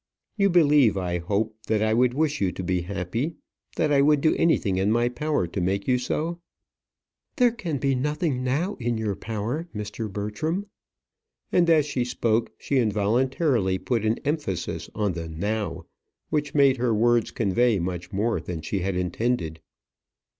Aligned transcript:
"You 0.35 0.49
believe, 0.49 0.97
I 0.97 1.19
hope, 1.19 1.55
that 1.67 1.83
I 1.83 1.93
would 1.93 2.15
wish 2.15 2.41
you 2.41 2.51
to 2.53 2.63
be 2.63 2.81
happy; 2.81 3.35
that 3.75 3.91
I 3.93 4.01
would 4.01 4.19
do 4.19 4.33
anything 4.35 4.77
in 4.77 4.89
my 4.91 5.09
power 5.09 5.45
to 5.45 5.61
make 5.61 5.87
you 5.87 5.99
so?" 5.99 6.39
"There 7.35 7.51
can 7.51 7.77
be 7.77 7.93
nothing 7.93 8.43
now 8.43 8.73
in 8.79 8.97
your 8.97 9.15
power, 9.15 9.67
Mr. 9.75 10.11
Bertram." 10.11 10.65
And 11.51 11.69
as 11.69 11.85
she 11.85 12.03
spoke 12.03 12.51
she 12.57 12.79
involuntarily 12.79 13.77
put 13.77 14.03
an 14.03 14.17
emphasis 14.25 14.89
on 14.95 15.13
the 15.13 15.29
now, 15.29 15.85
which 16.31 16.55
made 16.55 16.77
her 16.77 16.95
words 16.95 17.29
convey 17.29 17.77
much 17.77 18.11
more 18.11 18.39
than 18.41 18.61
she 18.63 18.79
had 18.79 18.95
intended. 18.95 19.59